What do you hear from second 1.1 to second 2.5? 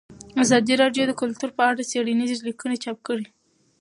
کلتور په اړه څېړنیزې